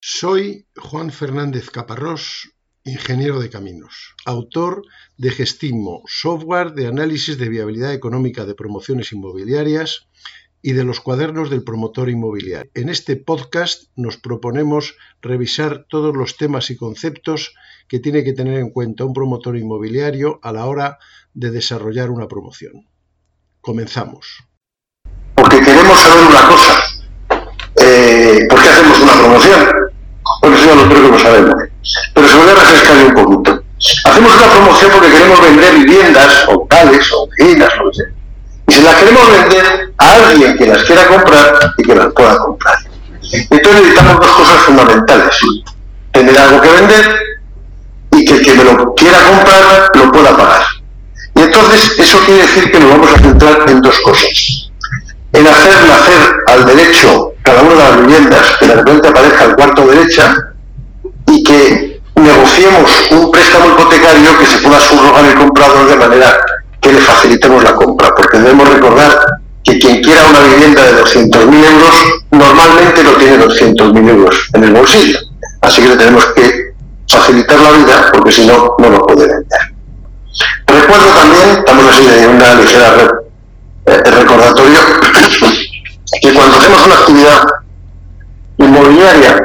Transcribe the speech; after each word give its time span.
Soy 0.00 0.66
Juan 0.76 1.10
Fernández 1.10 1.70
Caparrós, 1.70 2.52
ingeniero 2.84 3.40
de 3.40 3.50
caminos, 3.50 4.14
autor 4.24 4.82
de 5.16 5.32
Gestimo, 5.32 6.04
software 6.06 6.72
de 6.72 6.86
análisis 6.86 7.36
de 7.36 7.48
viabilidad 7.48 7.92
económica 7.92 8.46
de 8.46 8.54
promociones 8.54 9.12
inmobiliarias 9.12 10.06
y 10.62 10.74
de 10.74 10.84
los 10.84 11.00
cuadernos 11.00 11.50
del 11.50 11.64
promotor 11.64 12.10
inmobiliario. 12.10 12.70
En 12.74 12.90
este 12.90 13.16
podcast 13.16 13.90
nos 13.96 14.18
proponemos 14.18 14.94
revisar 15.20 15.86
todos 15.88 16.16
los 16.16 16.36
temas 16.36 16.70
y 16.70 16.76
conceptos 16.76 17.52
que 17.88 17.98
tiene 17.98 18.22
que 18.22 18.34
tener 18.34 18.60
en 18.60 18.70
cuenta 18.70 19.04
un 19.04 19.12
promotor 19.12 19.56
inmobiliario 19.56 20.38
a 20.44 20.52
la 20.52 20.66
hora 20.66 20.98
de 21.34 21.50
desarrollar 21.50 22.10
una 22.10 22.28
promoción. 22.28 22.88
Comenzamos. 23.60 24.44
Porque 25.34 25.58
queremos 25.58 25.98
saber 25.98 26.24
una 26.28 26.48
cosa. 26.48 26.84
Eh, 27.80 28.46
¿Por 28.48 28.62
qué 28.62 28.68
hacemos 28.68 29.00
una 29.00 29.12
promoción? 29.12 29.87
Porque 30.48 30.62
eso 30.62 30.74
ya 30.74 30.88
que 30.88 31.08
lo 31.08 31.18
sabemos. 31.18 31.54
Pero 32.14 32.28
se 32.28 32.36
voy 32.36 32.48
a 32.48 32.54
refrescar 32.54 32.96
un 33.04 33.14
poquito. 33.14 33.62
Hacemos 34.04 34.34
una 34.34 34.50
promoción 34.50 34.90
porque 34.92 35.10
queremos 35.10 35.40
vender 35.42 35.74
viviendas, 35.74 36.48
o 36.48 36.66
tales, 36.70 37.12
o 37.12 37.28
vecinas, 37.28 37.70
lo 37.76 37.90
que 37.90 37.96
sea. 37.96 38.06
Y 38.68 38.72
se 38.72 38.82
las 38.82 38.94
queremos 38.96 39.30
vender 39.30 39.92
a 39.98 40.14
alguien 40.14 40.56
que 40.56 40.66
las 40.66 40.82
quiera 40.84 41.06
comprar 41.06 41.74
y 41.76 41.82
que 41.82 41.94
las 41.94 42.12
pueda 42.14 42.38
comprar. 42.38 42.78
Entonces 43.20 43.82
necesitamos 43.82 44.20
dos 44.20 44.36
cosas 44.36 44.56
fundamentales. 44.62 45.38
Tener 46.12 46.38
algo 46.38 46.60
que 46.62 46.68
vender 46.70 47.18
y 48.12 48.24
que 48.24 48.32
el 48.32 48.42
que 48.42 48.54
me 48.54 48.64
lo 48.64 48.94
quiera 48.94 49.18
comprar 49.24 49.90
lo 49.94 50.12
pueda 50.12 50.34
pagar. 50.34 50.62
Y 51.34 51.40
entonces 51.42 51.92
eso 51.98 52.18
quiere 52.24 52.42
decir 52.42 52.72
que 52.72 52.80
nos 52.80 52.90
vamos 52.90 53.12
a 53.12 53.18
centrar 53.18 53.68
en 53.68 53.82
dos 53.82 54.00
cosas. 54.00 54.70
En 55.34 55.46
hacer 55.46 55.86
nacer 55.86 56.36
al 56.46 56.64
derecho 56.64 57.27
cada 57.48 57.62
una 57.62 57.72
de 57.72 57.90
las 57.90 58.00
viviendas, 58.00 58.56
que 58.60 58.66
de 58.66 58.74
repente 58.74 59.08
aparezca 59.08 59.44
el 59.44 59.56
cuarto 59.56 59.86
derecha 59.86 60.34
y 61.26 61.42
que 61.42 62.00
negociemos 62.14 63.08
un 63.10 63.30
préstamo 63.30 63.70
hipotecario 63.70 64.38
que 64.38 64.46
se 64.46 64.58
pueda 64.58 64.78
subrogar 64.80 65.24
el 65.24 65.34
comprador 65.34 65.88
de 65.88 65.96
manera 65.96 66.38
que 66.78 66.92
le 66.92 67.00
facilitemos 67.00 67.64
la 67.64 67.74
compra, 67.74 68.14
porque 68.14 68.36
debemos 68.36 68.68
recordar 68.68 69.18
que 69.64 69.78
quien 69.78 70.02
quiera 70.02 70.26
una 70.28 70.40
vivienda 70.40 70.82
de 70.84 71.02
200.000 71.02 71.64
euros 71.64 71.94
normalmente 72.32 73.02
no 73.02 73.12
tiene 73.12 73.38
200.000 73.38 74.08
euros 74.10 74.50
en 74.52 74.64
el 74.64 74.72
bolsillo, 74.72 75.18
así 75.62 75.80
que 75.80 75.88
le 75.88 75.96
tenemos 75.96 76.26
que 76.36 76.74
facilitar 77.08 77.58
la 77.60 77.70
vida 77.72 78.10
porque 78.12 78.30
si 78.30 78.46
no, 78.46 78.74
no 78.78 78.90
lo 78.90 79.06
puede 79.06 79.26
vender. 79.26 79.60
Recuerdo 80.66 81.06
también, 81.14 81.48
estamos 81.58 81.84
así 81.86 82.06
de 82.06 82.26
una 82.26 82.54
ligera 82.56 83.10
eh, 83.86 84.02
recordatorio, 84.04 84.80
que 86.20 86.32
cuando 86.32 86.56
hacemos 86.56 86.86
una 86.86 86.94
actividad 86.94 87.42
inmobiliaria 88.58 89.40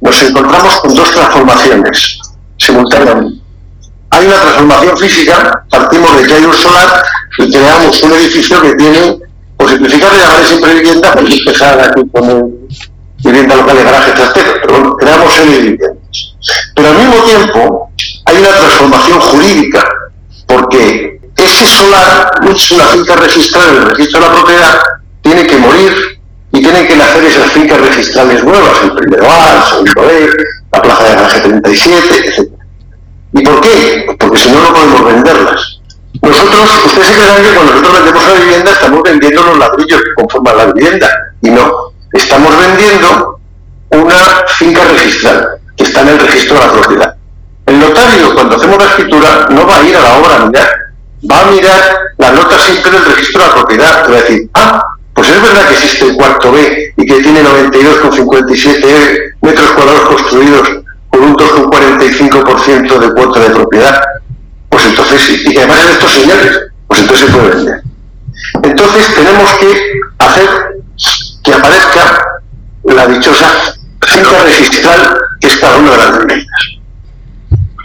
nos 0.00 0.22
encontramos 0.22 0.80
con 0.80 0.94
dos 0.94 1.10
transformaciones 1.12 2.20
simultáneamente. 2.58 3.42
Hay 4.10 4.26
una 4.26 4.40
transformación 4.40 4.96
física, 4.98 5.64
partimos 5.70 6.16
de 6.16 6.26
que 6.26 6.34
hay 6.34 6.44
un 6.44 6.54
solar 6.54 7.02
y 7.38 7.50
creamos 7.50 8.02
un 8.02 8.12
edificio 8.12 8.60
que 8.62 8.74
tiene, 8.74 9.18
por 9.56 9.68
simplificar, 9.68 10.12
le 10.12 10.18
llamaré 10.18 10.46
siempre 10.46 10.74
vivienda, 10.74 11.12
pues 11.12 11.38
empezar 11.38 11.80
aquí 11.80 12.02
con 12.12 12.68
vivienda 13.24 13.56
local 13.56 13.76
de 13.76 13.84
garaje 13.84 14.12
trastero, 14.12 14.52
pero 14.62 14.96
creamos 14.96 15.34
serie 15.34 15.62
de. 15.62 15.78
Pero 16.76 16.88
al 16.88 16.98
mismo 16.98 17.22
tiempo 17.24 17.90
hay 18.26 18.36
una 18.36 18.50
transformación 18.50 19.20
jurídica, 19.20 19.88
porque 20.46 21.20
ese 21.36 21.66
solar, 21.66 22.30
es 22.48 22.70
una 22.70 22.84
finca 22.84 23.16
registrada 23.16 23.70
en 23.70 23.76
el 23.76 23.90
registro 23.90 24.20
de 24.20 24.26
la 24.26 24.32
propiedad, 24.32 24.78
tiene 25.34 25.48
que 25.48 25.56
morir 25.56 25.92
y 26.52 26.60
tienen 26.60 26.86
que 26.86 26.96
nacer 26.96 27.24
esas 27.24 27.50
fincas 27.50 27.80
registrales 27.80 28.44
nuevas, 28.44 28.82
el 28.84 28.92
primero 28.92 29.28
A, 29.28 29.56
el 29.56 29.68
segundo 29.68 30.02
B, 30.02 30.30
la 30.72 30.82
plaza 30.82 31.04
de 31.04 31.14
garaje 31.16 31.40
37, 31.40 32.28
etc. 32.28 32.52
¿Y 33.32 33.42
por 33.42 33.60
qué? 33.60 34.06
Porque 34.18 34.38
si 34.38 34.52
no, 34.52 34.62
no 34.62 34.72
podemos 34.72 35.04
venderlas. 35.04 35.80
Nosotros, 36.22 36.84
ustedes 36.86 37.08
se 37.08 37.14
creen 37.14 37.42
que 37.42 37.54
cuando 37.54 37.72
nosotros 37.72 37.94
vendemos 37.94 38.24
una 38.24 38.40
vivienda 38.44 38.70
estamos 38.70 39.02
vendiendo 39.02 39.42
los 39.42 39.58
ladrillos 39.58 40.00
que 40.00 40.22
conforman 40.22 40.56
la 40.56 40.66
vivienda. 40.66 41.08
Y 41.42 41.50
no, 41.50 41.72
estamos 42.12 42.56
vendiendo 42.56 43.40
una 43.90 44.44
finca 44.56 44.84
registral 44.84 45.48
que 45.76 45.84
está 45.84 46.02
en 46.02 46.08
el 46.10 46.18
registro 46.20 46.60
de 46.60 46.66
la 46.66 46.72
propiedad. 46.72 47.16
El 47.66 47.80
notario, 47.80 48.34
cuando 48.34 48.56
hacemos 48.56 48.78
la 48.78 48.84
escritura, 48.84 49.46
no 49.50 49.66
va 49.66 49.78
a 49.78 49.82
ir 49.82 49.96
a 49.96 50.00
la 50.00 50.18
obra 50.18 50.36
a 50.36 50.46
mirar, 50.46 50.68
va 51.28 51.40
a 51.40 51.50
mirar 51.50 51.82
la 52.18 52.30
nota 52.30 52.58
simple 52.60 52.92
del 52.92 53.04
registro 53.04 53.42
de 53.42 53.48
la 53.48 53.54
propiedad. 53.54 54.10
va 54.10 54.16
a 54.16 54.20
decir, 54.20 54.50
ah, 54.54 54.93
pues 55.24 55.36
es 55.36 55.42
verdad 55.42 55.66
que 55.68 55.74
existe 55.74 56.04
el 56.04 56.16
cuarto 56.16 56.52
B 56.52 56.92
y 56.98 57.06
que 57.06 57.22
tiene 57.22 57.42
92,57 57.42 59.36
metros 59.40 59.70
cuadrados 59.70 60.08
construidos 60.08 60.68
con 61.08 61.22
un 61.22 61.34
2,45% 61.34 62.98
de 62.98 63.14
cuota 63.14 63.40
de 63.40 63.50
propiedad. 63.50 64.02
Pues 64.68 64.84
entonces 64.84 65.22
sí, 65.22 65.42
y 65.46 65.56
además 65.56 65.86
de 65.86 65.92
estos 65.92 66.12
señales, 66.12 66.60
pues 66.86 67.00
entonces 67.00 67.26
se 67.26 67.32
puede 67.32 67.48
vender. 67.48 67.82
Entonces 68.64 69.14
tenemos 69.14 69.50
que 69.54 69.92
hacer 70.18 70.48
que 71.42 71.54
aparezca 71.54 72.22
la 72.82 73.06
dichosa 73.06 73.48
finca 74.06 74.42
registral 74.44 75.18
que 75.40 75.46
es 75.46 75.56
cada 75.56 75.78
una 75.78 75.90
de 75.92 75.96
las 75.96 76.18
viviendas. 76.18 76.60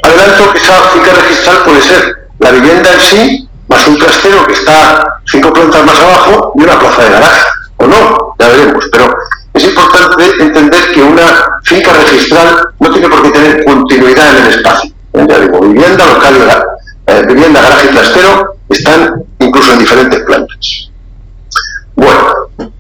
Adelanto 0.04 0.52
que 0.52 0.58
esa 0.58 0.90
finca 0.90 1.14
registral 1.14 1.64
puede 1.64 1.82
ser 1.84 2.30
la 2.40 2.52
vivienda 2.52 2.94
en 2.94 3.00
sí, 3.00 3.50
más 3.70 3.88
un 3.88 3.98
trastero 3.98 4.46
que 4.46 4.54
está 4.54 5.06
cinco 5.32 5.54
plantas 5.54 5.86
más 5.86 6.00
abajo 6.00 6.54
y 6.56 6.64
una 6.64 6.80
plaza 6.80 7.04
de 7.04 7.10
garaje. 7.12 7.42
O 7.78 7.88
no, 7.88 8.36
ya 8.40 8.48
veremos. 8.50 8.86
Pero 8.92 9.16
es 9.54 9.64
importante 9.66 10.24
entender 10.40 10.92
que 10.94 11.02
una 11.02 11.46
finca 11.64 11.94
registral 11.94 12.70
no 12.80 12.92
tiene 12.92 13.10
por 13.10 13.22
qué 13.24 13.32
tener 13.32 13.66
continuidad 13.66 14.38
en 14.38 14.46
el 14.46 14.54
espacio. 14.54 14.92
Ya 15.14 15.40
digo, 15.40 15.60
vivienda, 15.62 16.06
local, 16.06 16.66
eh, 17.08 17.24
vivienda, 17.28 17.62
garaje 17.62 17.88
y 17.90 17.94
trastero 17.96 18.56
están 18.70 19.24
incluso 19.40 19.74
en 19.74 19.80
diferentes 19.80 20.20
plantas. 20.24 20.92
Bueno, 21.96 22.34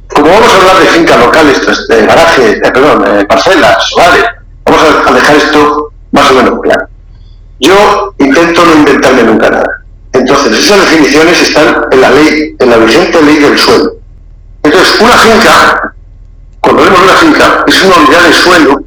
como 0.07 0.29
vamos 0.29 0.53
a 0.53 0.57
hablar 0.57 0.79
de 0.79 0.85
fincas 0.87 1.19
locales, 1.19 1.87
garaje, 1.89 2.51
eh, 2.51 2.71
perdón, 2.71 3.03
eh, 3.07 3.25
parcelas, 3.25 3.91
vale, 3.97 4.23
vamos 4.66 4.81
a 5.07 5.13
dejar 5.13 5.35
esto 5.35 5.91
más 6.11 6.31
o 6.31 6.33
menos 6.35 6.61
claro. 6.61 6.87
Yo 7.59 8.13
intento 8.19 8.63
no 8.63 8.73
inventarme 8.75 9.23
nunca 9.23 9.49
nada. 9.49 9.78
Entonces, 10.29 10.63
esas 10.63 10.81
definiciones 10.81 11.41
están 11.41 11.85
en 11.90 12.01
la 12.01 12.12
ley, 12.12 12.56
en 12.59 12.69
la 12.69 12.78
vigente 12.78 13.19
ley 13.19 13.38
del 13.38 13.57
suelo. 13.57 13.94
Entonces, 14.62 15.01
una 15.01 15.17
finca, 15.17 15.95
cuando 16.59 16.84
vemos 16.84 17.01
una 17.01 17.16
finca, 17.16 17.63
es 17.66 17.84
una 17.84 17.95
unidad 17.95 18.28
de 18.28 18.34
suelo 18.34 18.84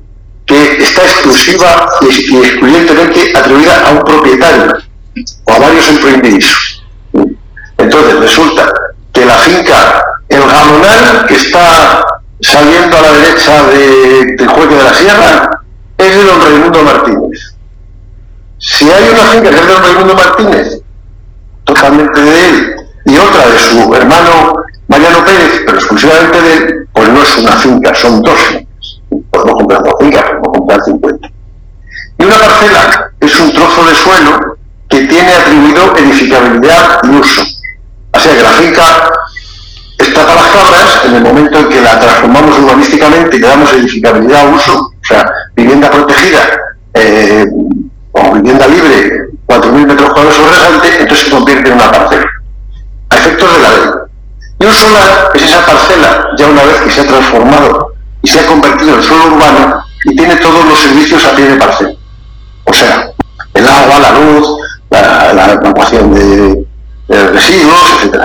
que 0.46 0.76
está 0.80 1.02
exclusiva 1.02 1.88
y 2.02 2.36
excluyentemente 2.36 3.36
atribuida 3.36 3.88
a 3.88 3.90
un 3.90 4.04
propietario 4.04 4.78
o 5.42 5.52
a 5.52 5.58
varios 5.58 5.88
emprendimientos. 5.88 6.84
Entonces, 7.76 8.20
resulta 8.20 8.72
que 9.12 9.26
la 9.26 9.38
finca 9.38 10.04
El 10.28 10.42
Gamonal, 10.42 11.26
que 11.26 11.34
está 11.34 12.04
saliendo 12.40 12.96
a 12.96 13.02
la 13.02 13.12
derecha 13.14 13.66
de, 13.66 14.36
del 14.36 14.48
Juego 14.48 14.76
de 14.76 14.84
la 14.84 14.94
Sierra, 14.94 15.50
es 15.98 16.16
de 16.16 16.24
don 16.24 16.40
Raimundo 16.40 16.82
Martínez. 16.84 17.56
Si 18.58 18.88
hay 18.88 19.08
una 19.08 19.26
finca 19.26 19.50
que 19.50 19.56
es 19.56 19.66
de 19.66 19.72
don 19.72 19.82
Raimundo 19.82 20.14
Martínez 20.14 20.81
totalmente 21.64 22.20
de 22.20 22.48
él 22.48 22.76
y 23.06 23.16
otra 23.16 23.48
de 23.48 23.58
su 23.58 23.94
hermano 23.94 24.54
Mariano 24.88 25.24
Pérez, 25.24 25.62
pero 25.64 25.78
exclusivamente 25.78 26.40
de 26.40 26.54
él, 26.54 26.88
pues 26.92 27.08
no 27.08 27.22
es 27.22 27.38
una 27.38 27.52
finca, 27.52 27.94
son 27.94 28.22
dos 28.22 28.38
fincas. 28.38 29.00
Podemos 29.30 29.54
comprar 29.54 29.82
dos 29.82 29.94
fincas, 30.00 30.22
podemos 30.22 30.58
comprar 30.58 30.82
50. 30.84 31.28
Y 32.18 32.24
una 32.24 32.38
parcela 32.38 33.10
es 33.20 33.40
un 33.40 33.52
trozo 33.52 33.84
de 33.86 33.94
suelo 33.94 34.58
que 34.88 35.06
tiene 35.06 35.32
atribuido 35.32 35.96
edificabilidad 35.96 37.00
y 37.04 37.08
uso. 37.16 37.42
Así 38.12 38.28
que 38.28 38.42
la 38.42 38.50
finca 38.50 39.10
está 39.98 40.26
para 40.26 40.42
las 40.42 40.50
cabras 40.50 41.04
en 41.06 41.14
el 41.14 41.22
momento 41.22 41.58
en 41.58 41.68
que 41.68 41.80
la 41.80 41.98
transformamos 41.98 42.58
urbanísticamente 42.58 43.36
y 43.36 43.40
le 43.40 43.48
damos 43.48 43.72
edificabilidad 43.72 44.40
a 44.42 44.54
uso, 44.54 44.78
o 44.78 45.04
sea, 45.04 45.24
vivienda 45.56 45.90
protegida 45.90 46.40
eh, 46.94 47.46
o 48.12 48.32
vivienda 48.34 48.66
libre 48.66 49.21
4.000 49.60 49.86
metros 49.86 50.12
cuadrados 50.12 50.36
sobre 50.36 50.50
rasante, 50.50 51.02
entonces 51.02 51.26
se 51.26 51.30
convierte 51.30 51.68
en 51.68 51.74
una 51.74 51.92
parcela. 51.92 52.26
A 53.10 53.16
efectos 53.16 53.52
de 53.52 53.58
la 53.58 53.70
ley. 53.70 53.90
Y 54.60 54.64
un 54.64 54.74
solar 54.74 55.30
es 55.34 55.42
esa 55.42 55.66
parcela, 55.66 56.28
ya 56.38 56.46
una 56.46 56.62
vez 56.62 56.80
que 56.80 56.90
se 56.90 57.00
ha 57.02 57.06
transformado 57.06 57.92
y 58.22 58.28
se 58.28 58.40
ha 58.40 58.46
convertido 58.46 58.94
en 58.94 59.02
suelo 59.02 59.26
urbano 59.26 59.84
y 60.04 60.16
tiene 60.16 60.36
todos 60.36 60.64
los 60.64 60.78
servicios 60.80 61.24
a 61.24 61.36
pie 61.36 61.48
de 61.48 61.56
parcela. 61.56 61.92
O 62.64 62.72
sea, 62.72 63.12
el 63.52 63.68
agua, 63.68 63.98
la 63.98 64.12
luz, 64.12 64.48
la, 64.90 65.52
evacuación 65.52 66.14
de, 66.14 66.66
residuos, 67.08 68.04
etc. 68.04 68.22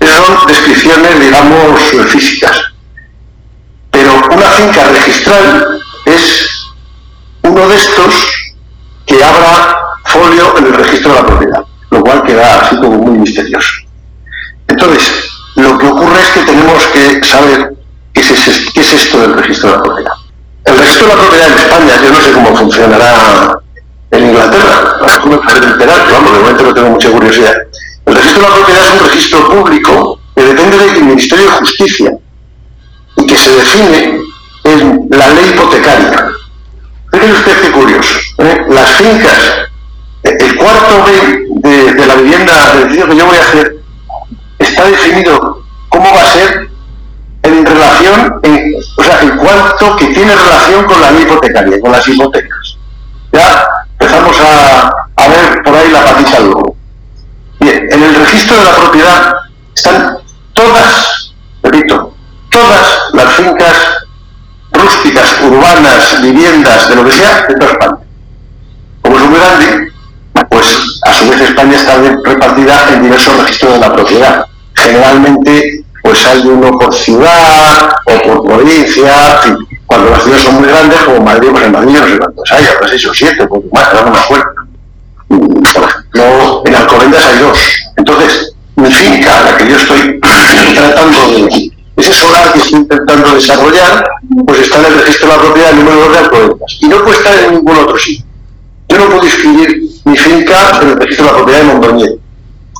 Esas 0.00 0.26
son 0.26 0.46
descripciones, 0.48 1.20
digamos, 1.20 1.80
físicas. 2.08 2.60
Pero 3.90 4.14
una 4.30 4.48
finca 4.50 4.88
registral 4.88 5.80
es 6.06 6.66
uno 7.42 7.68
de 7.68 7.76
estos 7.76 8.26
que 9.06 9.22
abra 9.22 9.78
folio 10.04 10.58
en 10.58 10.66
el 10.66 10.74
registro 10.74 11.12
de 11.12 11.20
la 11.20 11.26
propiedad, 11.26 11.64
lo 11.90 12.00
cual 12.00 12.22
queda 12.24 12.60
así 12.60 12.76
Entonces, 14.68 15.30
lo 15.56 15.78
que 15.78 15.86
ocurre 15.86 16.20
es 16.20 16.28
que 16.30 16.40
tenemos 16.40 16.86
que 16.86 17.20
saber 17.24 17.74
qué 18.12 18.20
es, 18.20 18.92
esto 18.92 19.20
del 19.20 19.34
registro 19.34 19.70
de 19.70 19.76
la 19.76 19.82
propiedad. 19.82 20.12
registro 20.64 21.06
de 21.06 21.14
la 21.14 21.20
propiedad 21.20 21.46
en 21.52 21.58
España, 21.58 22.02
yo 22.02 22.10
no 22.10 22.20
sé 22.20 22.32
cómo 22.32 22.56
funcionará 22.56 23.58
en 24.10 24.28
Inglaterra, 24.28 24.98
a 25.00 25.26
me 25.26 25.34
enterar, 25.34 26.04
pero 26.04 26.12
vamos, 26.12 26.32
de 26.32 26.38
momento 26.38 26.62
no 26.64 26.74
tengo 26.74 26.90
mucha 26.90 27.10
curiosidad. 27.10 27.54
El 28.06 28.14
registro 28.14 28.42
de 28.42 28.48
la 28.48 28.54
propiedad 28.54 28.82
es 28.82 28.92
un 28.92 29.08
registro 29.08 29.48
público 29.48 30.20
que 30.34 30.42
depende 30.42 30.76
del 30.78 31.04
Ministerio 31.04 31.44
de 31.44 31.50
Justicia 31.50 32.12
y 33.16 33.26
que 33.26 33.36
se 33.36 33.56
define 33.56 34.20
en 34.64 35.08
la 35.10 35.30
ley 35.30 35.50
hipotecaria. 35.50 36.32
Fíjese 37.12 37.32
usted 37.32 37.60
qué 37.60 37.72
curioso. 37.72 38.18
¿eh? 38.38 38.66
Las 38.68 38.96
fincas, 38.96 39.38
el 40.22 40.56
cuarto 40.56 41.04
B 41.04 41.41
de, 41.62 42.06
la 42.06 42.14
vivienda, 42.16 42.74
del 42.74 42.82
edificio 42.84 43.08
que 43.08 43.16
yo 43.16 43.26
voy 43.26 43.36
a 43.36 43.42
hacer, 43.42 43.76
está 44.58 44.84
definido 44.84 45.62
cómo 45.88 46.12
va 46.12 46.22
a 46.22 46.32
ser 46.32 46.68
en 47.42 47.66
relación, 47.66 48.40
o 48.96 49.02
sea, 49.02 49.20
el 49.20 49.36
cuarto 49.36 49.96
que 49.96 50.06
tiene 50.06 50.34
relación 50.34 50.84
con 50.84 51.00
la 51.00 51.12
hipotecaria, 51.12 51.80
con 51.80 51.92
las 51.92 52.06
hipotecas. 52.06 52.78
Ya 53.32 53.66
empezamos 53.98 54.36
a, 54.40 55.28
ver 55.28 55.62
por 55.62 55.74
ahí 55.74 55.90
la 55.90 56.04
patita 56.04 56.40
luego. 56.40 56.76
Bien, 57.60 57.88
en 57.90 58.02
el 58.02 58.14
registro 58.14 58.56
de 58.56 58.64
la 58.64 58.76
propiedad 58.76 59.32
están 59.74 60.18
todas, 60.52 61.34
repito, 61.62 62.14
todas 62.50 62.98
las 63.12 63.34
fincas 63.34 63.76
rústicas, 64.72 65.40
urbanas, 65.42 66.22
viviendas, 66.22 66.88
de 66.88 66.96
lo 66.96 67.04
que 67.04 67.12
sea, 67.12 67.46
de 67.46 67.54
toda 67.54 67.72
España. 67.72 67.98
Como 69.00 69.18
es 69.18 69.24
muy 69.24 69.38
grande, 69.38 69.91
España 71.52 71.76
está 71.76 71.96
repartida 72.24 72.88
en 72.94 73.02
diversos 73.02 73.36
registros 73.38 73.74
de 73.74 73.78
la 73.78 73.92
propiedad. 73.92 74.46
Generalmente, 74.74 75.84
pues 76.02 76.26
hay 76.26 76.40
uno 76.46 76.78
por 76.78 76.94
ciudad 76.94 77.92
o 78.06 78.22
por 78.22 78.44
provincia, 78.44 79.40
cuando 79.86 80.10
las 80.10 80.22
ciudades 80.22 80.44
son 80.44 80.54
muy 80.56 80.68
grandes, 80.68 80.98
como 81.00 81.20
Madrid, 81.20 81.48
pues 81.52 81.64
en 81.64 81.72
Madrid 81.72 81.92
no 81.92 82.08
sé 82.08 82.18
cuántos 82.18 82.52
hay, 82.52 82.66
habrá 82.66 82.88
seis 82.88 83.06
o 83.06 83.14
siete, 83.14 83.46
poco 83.46 83.64
más, 83.72 83.92
no 83.94 84.10
me 84.10 84.18
acuerdo. 84.18 84.44
Por 85.28 85.84
ejemplo, 85.84 86.62
en 86.64 86.74
Alcobendas 86.74 87.26
hay 87.26 87.38
dos. 87.38 87.58
Entonces, 87.96 88.54
mi 88.76 88.90
finca, 88.90 89.42
la 89.42 89.56
que 89.56 89.68
yo 89.68 89.76
estoy 89.76 90.20
tratando 90.74 91.18
de, 91.28 91.70
ese 91.96 92.12
solar 92.14 92.52
que 92.52 92.58
estoy 92.60 92.80
intentando 92.80 93.34
desarrollar, 93.34 94.04
pues 94.46 94.60
está 94.60 94.78
en 94.78 94.86
el 94.86 94.94
registro 95.00 95.28
de 95.28 95.36
la 95.36 95.42
propiedad, 95.42 95.72
número 95.72 96.10
de 96.10 96.18
Alcobendas, 96.18 96.78
y 96.80 96.88
no 96.88 97.04
puede 97.04 97.18
estar 97.18 97.38
en 97.44 97.54
ningún 97.56 97.76
otro 97.76 97.98
sitio. 97.98 98.24
Yo 98.88 98.98
no 98.98 99.06
puedo 99.06 99.24
inscribir 99.24 99.91
mi 100.04 100.16
finca 100.16 100.80
en 100.80 100.88
el 100.88 100.96
registro 101.00 101.26
de 101.26 101.30
la 101.32 101.36
propiedad 101.36 101.60
de 101.60 101.66
Mondoñez. 101.66 102.10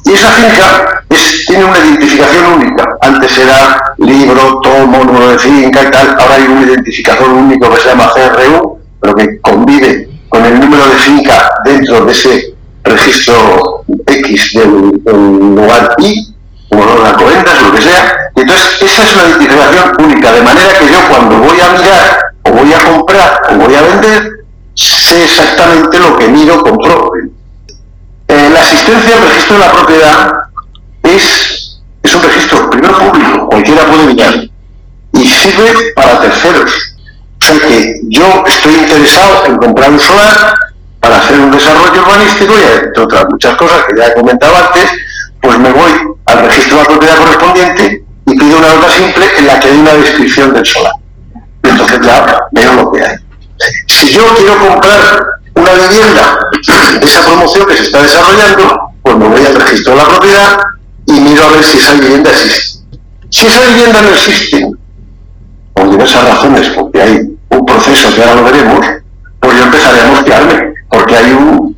Y 0.04 0.12
esa 0.12 0.30
finca 0.32 1.04
tiene 1.46 1.64
una 1.64 1.78
identificación 1.78 2.44
única. 2.54 2.96
Antes 3.00 3.38
era 3.38 3.94
libro, 3.98 4.60
tomo, 4.62 5.04
número 5.04 5.28
de 5.30 5.38
finca 5.38 5.82
y 5.82 5.90
tal. 5.90 6.16
Ahora 6.18 6.34
hay 6.34 6.44
un 6.44 6.62
identificador 6.62 7.30
único 7.30 7.70
que 7.70 7.80
se 7.80 7.88
llama 7.88 8.10
CRU, 8.12 8.78
pero 9.00 9.14
que 9.14 9.40
convive 9.40 10.08
con 10.28 10.44
el 10.44 10.58
número 10.58 10.86
de 10.86 10.96
finca 10.96 11.54
dentro 11.64 12.04
de 12.04 12.12
ese 12.12 12.54
registro 12.84 13.84
X 14.06 14.52
del, 14.54 14.70
lugar 15.54 15.94
Y, 15.98 16.34
como 16.68 16.84
no 16.84 17.02
la 17.02 17.10
o 17.10 17.68
lo 17.68 17.74
que 17.74 17.82
sea. 17.82 18.16
Y 18.34 18.40
entonces, 18.40 18.82
esa 18.82 19.02
es 19.02 19.14
una 19.14 19.28
identificación 19.28 19.92
única, 20.04 20.32
de 20.32 20.42
manera 20.42 20.78
que 20.78 20.86
yo 20.86 20.98
cuando 21.08 21.38
voy 21.38 21.60
a 21.60 21.72
mirar, 21.72 22.18
o 22.44 22.50
voy 22.50 22.72
a 22.72 22.84
comprar, 22.84 23.42
o 23.50 23.54
voy 23.56 23.74
a 23.74 23.82
vender, 23.82 24.41
exactamente 25.20 25.98
lo 25.98 26.16
que 26.16 26.28
miro, 26.28 26.62
compro. 26.62 27.10
Eh, 28.28 28.50
la 28.52 28.60
asistencia 28.60 29.16
al 29.16 29.28
registro 29.28 29.58
de 29.58 29.66
la 29.66 29.72
propiedad 29.72 30.32
es, 31.02 31.80
es 32.02 32.14
un 32.14 32.22
registro 32.22 32.70
primero 32.70 32.98
público, 32.98 33.48
cualquiera 33.48 33.86
puede 33.86 34.06
mirar, 34.06 34.34
y 35.12 35.26
sirve 35.26 35.92
para 35.94 36.20
terceros. 36.20 36.96
O 37.40 37.44
sea 37.44 37.58
que 37.58 38.00
yo 38.08 38.44
estoy 38.46 38.74
interesado 38.74 39.46
en 39.46 39.56
comprar 39.56 39.90
un 39.90 40.00
solar 40.00 40.54
para 41.00 41.18
hacer 41.18 41.40
un 41.40 41.50
desarrollo 41.50 42.02
urbanístico 42.02 42.54
y 42.56 42.84
entre 42.84 43.02
otras 43.02 43.26
muchas 43.28 43.56
cosas 43.56 43.84
que 43.84 43.96
ya 43.98 44.06
he 44.06 44.14
comentado 44.14 44.54
antes, 44.56 44.90
pues 45.42 45.58
me 45.58 45.72
voy 45.72 45.90
al 46.26 46.38
registro 46.46 46.76
de 46.76 46.82
la 46.82 46.88
propiedad 46.88 47.18
correspondiente 47.18 48.04
y 48.26 48.38
pido 48.38 48.58
una 48.58 48.74
nota 48.74 48.90
simple 48.92 49.26
en 49.38 49.46
la 49.46 49.58
que 49.58 49.68
hay 49.68 49.76
una 49.76 49.94
descripción 49.94 50.54
del 50.54 50.64
solar. 50.64 50.92
Entonces 51.64 52.00
ya 52.02 52.38
veo 52.52 52.72
lo 52.74 52.92
que 52.92 53.04
hay. 53.04 53.16
Si 54.02 54.14
yo 54.14 54.34
quiero 54.34 54.58
comprar 54.58 55.24
una 55.54 55.72
vivienda 55.74 56.36
de 56.50 57.06
esa 57.06 57.24
promoción 57.24 57.68
que 57.68 57.76
se 57.76 57.82
está 57.84 58.02
desarrollando, 58.02 58.90
pues 59.00 59.16
me 59.16 59.28
voy 59.28 59.46
al 59.46 59.54
registro 59.54 59.92
de 59.92 60.02
la 60.02 60.08
propiedad 60.08 60.58
y 61.06 61.12
miro 61.12 61.46
a 61.46 61.50
ver 61.52 61.62
si 61.62 61.78
esa 61.78 61.94
vivienda 61.94 62.30
existe. 62.30 62.80
Si 63.30 63.46
esa 63.46 63.60
vivienda 63.60 64.02
no 64.02 64.08
existe, 64.08 64.66
por 65.72 65.88
diversas 65.88 66.28
razones, 66.28 66.68
porque 66.70 67.00
hay 67.00 67.18
un 67.50 67.64
proceso 67.64 68.12
que 68.12 68.24
ahora 68.24 68.40
lo 68.40 68.44
veremos, 68.44 68.84
pues 69.38 69.56
yo 69.56 69.62
empezaré 69.62 70.00
a 70.00 70.06
mosquearme, 70.06 70.74
porque 70.90 71.16
hay 71.16 71.32
un, 71.32 71.76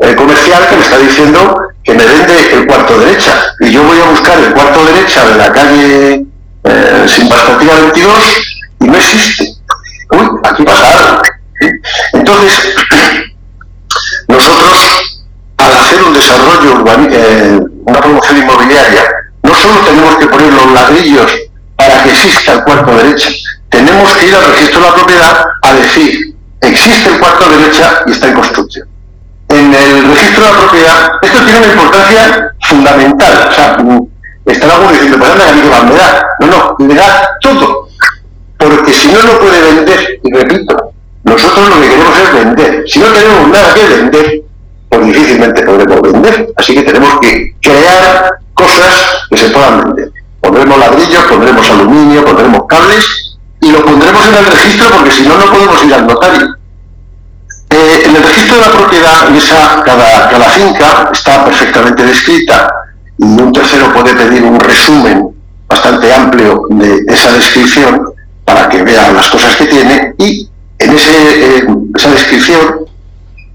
eh, 0.00 0.14
comercial 0.14 0.68
que 0.68 0.76
me 0.76 0.82
está 0.82 0.98
diciendo 0.98 1.56
que 1.84 1.94
me 1.94 2.04
vende 2.04 2.52
el 2.52 2.66
cuarto 2.66 2.98
derecha, 2.98 3.32
y 3.60 3.70
yo 3.70 3.82
voy 3.82 3.98
a 3.98 4.10
buscar 4.10 4.38
el 4.40 4.52
cuarto 4.52 4.84
derecha 4.84 5.26
de 5.26 5.36
la 5.36 5.52
calle 5.52 6.26
eh, 6.64 7.06
Sin 7.08 7.30
Pastativa 7.30 7.76
22 7.80 8.58
y 8.80 8.84
no 8.84 8.98
existe. 8.98 9.57
Uy, 10.10 10.26
aquí 10.44 10.62
pasa 10.64 10.86
algo. 10.90 11.22
Entonces, 12.12 12.74
nosotros, 14.28 15.26
al 15.56 15.72
hacer 15.72 16.02
un 16.02 16.14
desarrollo, 16.14 16.84
eh, 17.10 17.60
una 17.86 18.00
promoción 18.00 18.38
inmobiliaria, 18.38 19.04
no 19.42 19.54
solo 19.54 19.80
tenemos 19.80 20.16
que 20.16 20.26
poner 20.26 20.52
los 20.52 20.72
ladrillos 20.72 21.30
para 21.76 22.02
que 22.02 22.10
exista 22.10 22.52
el 22.52 22.64
cuarto 22.64 22.94
derecha, 22.96 23.30
tenemos 23.68 24.12
que 24.16 24.26
ir 24.26 24.34
al 24.34 24.52
registro 24.52 24.80
de 24.80 24.86
la 24.86 24.94
propiedad 24.94 25.44
a 25.62 25.72
decir, 25.74 26.36
existe 26.60 27.10
el 27.10 27.18
cuarto 27.18 27.48
derecha 27.50 28.02
y 28.06 28.12
está 28.12 28.28
en 28.28 28.34
construcción. 28.34 28.88
En 29.48 29.74
el 29.74 30.14
registro 30.14 30.44
de 30.44 30.52
la 30.52 30.58
propiedad, 30.58 31.12
esto 31.22 31.44
tiene 31.44 31.58
una 31.58 31.72
importancia 31.72 32.52
fundamental. 32.68 33.48
O 33.50 33.54
sea, 33.54 33.76
están 34.44 34.70
algunos 34.70 34.92
diciendo, 34.92 35.18
pues 35.18 35.30
anda, 35.30 35.46
que 35.46 35.62
me 35.62 35.96
da. 35.96 36.26
No, 36.40 36.46
no, 36.46 36.76
me 36.78 36.94
da 36.94 37.38
todo. 37.40 37.87
Porque 38.58 38.92
si 38.92 39.12
no, 39.12 39.22
no 39.22 39.38
puede 39.38 39.74
vender. 39.74 40.20
Y 40.22 40.32
repito, 40.32 40.92
nosotros 41.24 41.68
lo 41.68 41.80
que 41.80 41.88
queremos 41.88 42.18
es 42.18 42.44
vender. 42.44 42.84
Si 42.86 42.98
no 42.98 43.06
tenemos 43.06 43.48
nada 43.48 43.74
que 43.74 43.84
vender, 43.84 44.42
pues 44.88 45.06
difícilmente 45.06 45.62
podremos 45.62 46.02
vender. 46.02 46.52
Así 46.56 46.74
que 46.74 46.82
tenemos 46.82 47.20
que 47.20 47.54
crear 47.62 48.30
cosas 48.54 49.26
que 49.30 49.36
se 49.36 49.50
puedan 49.50 49.84
vender. 49.84 50.12
Pondremos 50.40 50.78
ladrillos, 50.78 51.24
pondremos 51.24 51.70
aluminio, 51.70 52.24
pondremos 52.24 52.62
cables 52.68 53.38
y 53.60 53.70
lo 53.70 53.84
pondremos 53.84 54.26
en 54.28 54.34
el 54.34 54.46
registro 54.46 54.90
porque 54.90 55.10
si 55.10 55.22
no, 55.22 55.36
no 55.36 55.46
podemos 55.50 55.84
ir 55.84 55.94
al 55.94 56.06
notario. 56.06 56.54
Eh, 57.70 58.02
en 58.06 58.16
el 58.16 58.22
registro 58.22 58.56
de 58.56 58.62
la 58.62 58.72
propiedad, 58.72 59.36
esa, 59.36 59.82
cada, 59.84 60.30
cada 60.30 60.50
finca 60.50 61.10
está 61.12 61.44
perfectamente 61.44 62.06
descrita 62.06 62.70
y 63.18 63.24
un 63.24 63.52
tercero 63.52 63.92
puede 63.92 64.14
pedir 64.14 64.42
un 64.42 64.58
resumen 64.58 65.28
bastante 65.68 66.12
amplio 66.12 66.62
de 66.70 67.02
esa 67.08 67.32
descripción 67.32 68.14
para 68.48 68.66
que 68.70 68.82
vea 68.82 69.12
las 69.12 69.28
cosas 69.28 69.56
que 69.56 69.66
tiene 69.66 70.14
y 70.16 70.48
en 70.78 70.96
ese, 70.96 71.66
esa 71.94 72.10
descripción 72.12 72.86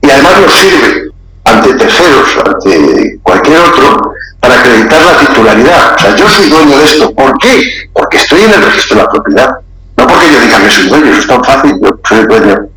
y 0.02 0.10
además 0.12 0.34
nos 0.42 0.54
sirve 0.54 1.12
ante 1.46 1.74
terceros, 1.74 2.28
ante 2.46 3.20
cualquier 3.24 3.58
otro, 3.58 4.14
para 4.40 4.60
acreditar 4.60 5.02
la 5.02 5.18
titularidad. 5.18 5.96
O 5.96 6.00
sea, 6.00 6.16
yo 6.16 6.30
soy 6.30 6.48
dueño 6.48 6.78
de 6.78 6.86
esto. 6.86 7.12
¿Por 7.16 7.36
qué? 7.40 7.90
Porque 7.92 8.18
estoy 8.18 8.44
en 8.44 8.54
el 8.54 8.62
registro 8.62 8.98
de 8.98 9.04
la 9.04 9.10
propiedad. 9.10 9.50
No 9.98 10.08
porque 10.08 10.32
yo 10.32 10.40
diga 10.40 10.62
que 10.62 10.70
soy 10.70 10.88
dueño, 10.88 11.06
eso 11.08 11.20
es 11.22 11.28
tan 11.28 11.44
fácil, 11.44 11.80
yo 11.82 12.00
soy 12.08 12.26
dueño 12.28 12.70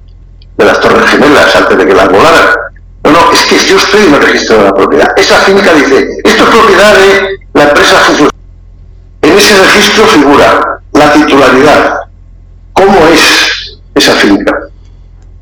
de 0.56 0.64
las 0.64 0.80
Torres 0.80 1.10
Gemelas 1.10 1.54
antes 1.54 1.76
de 1.76 1.86
que 1.86 1.94
las 1.94 2.08
volaran. 2.08 2.46
No, 3.04 3.10
no, 3.10 3.32
es 3.32 3.44
que 3.44 3.58
yo 3.58 3.76
estoy 3.76 4.06
en 4.06 4.14
el 4.14 4.22
registro 4.22 4.56
de 4.56 4.64
la 4.64 4.74
propiedad. 4.74 5.08
Esa 5.16 5.36
finca 5.40 5.74
dice, 5.74 6.08
esto 6.24 6.44
es 6.44 6.48
propiedad 6.48 6.94
de 6.94 7.38
la 7.52 7.62
empresa 7.64 8.00
En 9.20 9.38
ese 9.38 9.62
registro 9.62 10.06
figura 10.06 10.80
la 10.96 11.12
titularidad, 11.12 12.05
cómo 12.76 13.08
es 13.08 13.78
esa 13.94 14.12
finca, 14.12 14.54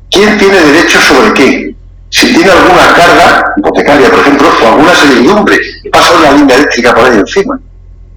quién 0.09 0.37
tiene 0.37 0.59
derecho 0.59 0.99
sobre 1.01 1.33
qué, 1.33 1.75
si 2.09 2.33
tiene 2.33 2.49
alguna 2.49 2.93
carga 2.93 3.53
hipotecaria, 3.57 4.09
por 4.09 4.19
ejemplo, 4.19 4.47
o 4.63 4.67
alguna 4.67 4.95
servidumbre, 4.95 5.59
pasa 5.91 6.13
una 6.17 6.31
línea 6.31 6.55
eléctrica 6.55 6.95
por 6.95 7.03
ahí 7.03 7.17
encima. 7.17 7.59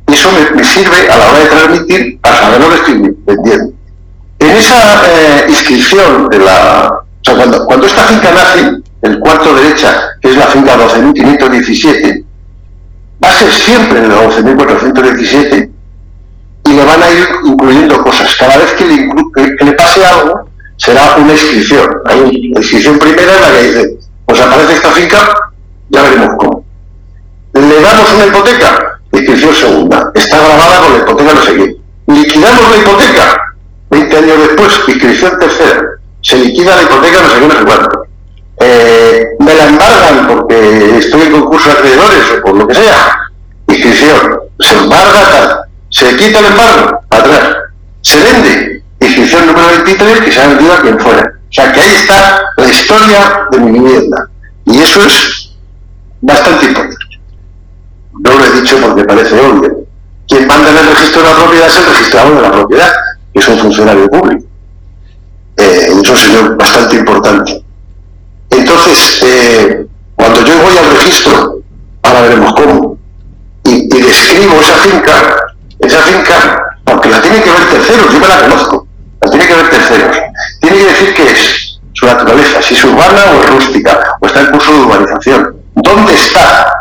Y 0.06 0.14
eso 0.14 0.30
me, 0.54 0.64
sirve 0.64 1.10
a 1.10 1.18
la 1.18 1.30
hora 1.30 1.38
de 1.40 1.46
transmitir 1.46 2.18
a 2.22 2.37
saber 2.37 2.60
lo 2.60 2.68
que 2.70 2.76
estoy 2.76 3.16
vendiendo. 3.26 3.72
En 4.38 4.56
esa 4.56 5.02
eh, 5.08 5.46
inscripción 5.48 6.28
de 6.28 6.38
la. 6.38 6.90
cuando, 7.26 7.66
cuando 7.66 7.87
esta 7.87 8.04
finca 8.04 8.30
nace, 8.30 8.70
el 9.02 9.18
cuarto 9.18 9.54
derecha, 9.54 10.00
que 10.22 10.30
es 10.30 10.37
la 10.37 10.46
finca 10.46 10.76
12.517, 10.76 12.25
va 13.22 13.28
a 13.28 13.32
ser 13.32 13.52
siempre 13.52 13.98
el 13.98 14.10
12.417 14.12 15.70
y 16.68 16.75
le 16.75 16.84
van 16.84 17.02
a 17.02 17.10
ir 17.10 17.28
incluyendo 17.44 18.02
cosas. 18.02 18.34
Cada 18.37 18.58
vez 18.58 18.72
que 18.75 18.84
le, 18.84 19.72
pase 19.72 20.04
algo, 20.04 20.48
será 20.76 21.16
una 21.16 21.32
inscripción. 21.32 21.88
Hay 22.06 22.20
una 22.20 22.60
inscripción 22.60 22.98
primera 22.98 23.34
en 23.34 23.40
la 23.40 23.52
que 23.52 23.62
dice, 23.62 23.98
pues 24.26 24.40
aparece 24.40 24.75
esta 24.75 24.90
finca, 24.90 25.34
ya 25.88 26.02
veremos 26.02 26.30
cómo. 26.38 26.64
Le 27.54 27.80
damos 27.80 28.12
una 28.12 28.26
hipoteca, 28.26 29.00
inscripción 29.12 29.54
segunda. 29.54 30.10
Está 30.14 30.38
grabada 30.38 30.80
con 30.82 30.92
la 30.92 30.98
hipoteca 30.98 31.34
no 31.34 31.42
sé 31.42 31.56
qué. 31.56 31.76
Liquidamos 32.06 32.70
la 32.70 32.76
hipoteca, 32.76 33.37
20 33.90 34.16
20 34.16 34.32
años 34.32 34.48
después, 34.48 34.80
inscripción 34.88 35.38
tercera, 35.38 35.82
se 36.20 36.37
liquida 36.37 36.76
la 36.76 36.82
hipoteca, 36.82 37.22
no 37.22 37.28
sé 37.28 37.40
qué, 37.40 37.48
no 37.48 37.54
sé. 37.54 37.98
Eh, 38.60 39.25
me 39.38 39.54
la 39.54 39.68
embargan 39.68 40.26
porque 40.26 40.98
estoy 40.98 41.22
en 41.22 41.32
concurso 41.32 41.68
de 41.68 41.75
acreedores 41.75 42.25
o 42.32 42.42
por 42.42 42.56
lo 42.56 42.66
que 42.66 42.75
sea, 42.75 43.16
inscripción, 43.68 44.40
se 44.58 44.75
embarga 44.78 45.30
tal, 45.30 45.57
se 45.90 46.16
quita 46.16 46.40
el 46.40 46.47
embargo, 46.47 47.00
atrás, 47.11 47.57
se 48.02 48.23
vende, 48.23 48.83
inscripción 49.00 49.47
número 49.47 49.68
23 49.85 50.21
que 50.21 50.33
se 50.33 50.40
ha 50.40 50.49
vendido 50.49 50.73
a 50.73 50.80
quien 50.80 50.99
fuera. 50.99 51.23
O 51.23 51.52
sea 51.52 51.73
que 51.73 51.80
ahí 51.80 51.95
está 51.95 52.42
la 52.57 52.68
historia 52.68 53.47
de 53.50 53.59
mi 53.59 53.78
vivienda. 53.78 54.28
Y 54.66 54.78
eso 54.80 55.02
es 55.04 55.57
bastante 56.21 56.66
importante. 56.66 56.97
No 58.12 58.38
lo 58.38 58.45
he 58.45 58.61
dicho 58.61 58.76
porque 58.80 59.04
parece 59.04 59.40
obvio. 59.40 59.87
Quien 60.26 60.47
manda 60.47 60.71
en 60.71 60.76
el 60.76 60.87
registro 60.88 61.23
de 61.23 61.28
la 61.28 61.37
propiedad 61.37 61.68
es 61.68 61.76
el 61.76 61.87
registrador 61.87 62.37
de 62.37 62.42
la 62.42 62.52
propiedad, 62.52 62.92
que 63.33 63.40
es 63.40 63.49
un 63.49 63.59
funcionario 63.59 64.11
público. 64.11 64.45
Eh, 65.57 65.88
eso 66.02 66.14
es 66.14 66.57
bastante 66.57 66.97
importante. 66.97 67.64
Entonces, 68.50 69.23
eh, 69.25 69.87
cuando 70.14 70.45
yo 70.45 70.59
voy 70.62 70.76
al 70.76 70.90
registro, 70.90 71.61
ahora 72.02 72.21
veremos 72.23 72.52
cómo, 72.54 72.99
y, 73.64 73.88
describo 73.88 74.61
esa 74.61 74.75
finca, 74.78 75.37
esa 75.88 76.02
finca, 76.02 76.78
aunque 76.87 77.09
la 77.09 77.21
tiene 77.21 77.42
que 77.42 77.50
ver 77.50 77.68
terceros, 77.68 78.12
yo 78.12 78.21
me 78.21 78.28
la 78.28 78.40
conozco, 78.40 78.87
la 79.21 79.30
tiene 79.30 79.47
que 79.47 79.54
ver 79.54 79.71
terceros, 79.71 80.16
tiene 80.61 80.76
que 80.76 80.85
decir 80.85 81.14
qué 81.14 81.30
es 81.30 81.80
su 81.92 82.07
naturaleza, 82.07 82.62
si 82.62 82.75
es 82.75 82.85
urbana 82.85 83.25
o 83.33 83.42
es 83.42 83.50
rústica, 83.50 83.99
o 84.21 84.26
está 84.26 84.40
en 84.40 84.47
curso 84.52 84.73
de 84.73 84.78
urbanización. 84.80 85.57
¿Dónde 85.75 86.14
está? 86.14 86.73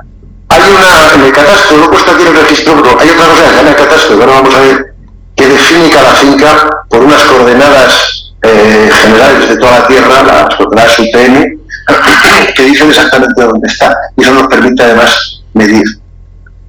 Hay 0.49 0.61
una, 0.61 1.13
en 1.15 1.21
el 1.23 1.31
catastro, 1.31 1.77
no 1.77 1.89
puesto 1.89 2.11
aquí 2.11 2.23
el 2.23 2.35
registro, 2.35 2.81
pero 2.81 2.99
hay 2.99 3.09
otra 3.09 3.25
cosa 3.25 3.61
en 3.61 3.67
el 3.67 3.75
catastro, 3.75 4.17
que 4.17 4.23
ahora 4.23 4.41
vamos 4.41 4.55
a 4.55 4.59
ver, 4.59 4.95
que 5.35 5.47
define 5.47 5.89
cada 5.89 6.13
finca 6.15 6.69
por 6.89 7.01
unas 7.01 7.23
coordenadas 7.23 8.33
eh, 8.43 8.89
generales 8.93 9.49
de 9.49 9.57
toda 9.57 9.79
la 9.79 9.87
Tierra, 9.87 10.23
las 10.23 10.55
coordenadas 10.55 10.99
UTM, 10.99 11.57
que 12.55 12.63
dicen 12.63 12.89
exactamente 12.89 13.41
dónde 13.41 13.67
está, 13.67 13.95
y 14.15 14.23
eso 14.23 14.33
nos 14.33 14.47
permite 14.47 14.83
además 14.83 15.41
medir. 15.53 15.83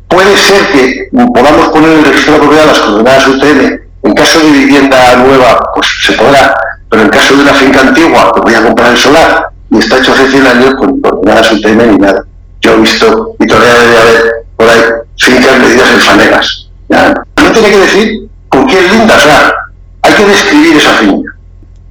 Puede 0.08 0.36
ser 0.38 0.66
que 0.72 1.08
podamos 1.34 1.68
poner 1.68 1.90
en 1.90 1.98
el 1.98 2.04
registro 2.06 2.32
de 2.32 2.38
la 2.38 2.44
propiedad 2.44 2.66
las 2.66 2.78
coordenadas 2.78 3.28
UTM, 3.28 3.80
en 4.04 4.14
caso 4.14 4.40
de 4.40 4.50
vivienda 4.50 5.16
nueva, 5.16 5.60
pues 5.74 5.86
se 6.02 6.12
podrá, 6.12 6.54
pero 6.88 7.02
en 7.02 7.08
caso 7.10 7.36
de 7.36 7.42
una 7.42 7.54
finca 7.54 7.80
antigua, 7.80 8.32
que 8.34 8.40
voy 8.40 8.54
a 8.54 8.62
comprar 8.62 8.92
el 8.92 8.98
solar, 8.98 9.50
y 9.70 9.78
está 9.78 9.98
hecho 9.98 10.12
hace 10.12 10.30
100 10.30 10.46
años, 10.46 10.74
con 10.76 11.00
coordenadas 11.00 11.52
UTM 11.52 11.92
ni 11.92 11.98
nada. 11.98 12.24
Yo 12.60 12.72
he 12.72 12.76
visto, 12.78 13.36
y 13.38 13.46
todavía 13.46 13.74
debe 13.74 13.96
haber 13.98 14.46
por 14.56 14.68
ahí, 14.68 14.80
fincas 15.16 15.58
medidas 15.58 15.90
en 15.90 16.00
fanegas. 16.00 16.70
¿ya? 16.88 17.14
tiene 17.52 17.70
que 17.70 17.78
decir 17.78 18.28
con 18.48 18.66
qué 18.66 18.82
linda, 18.82 19.14
o 19.14 19.20
sea, 19.20 19.54
hay 20.02 20.14
que 20.14 20.24
describir 20.26 20.76
esa 20.76 20.92
finca. 20.94 21.32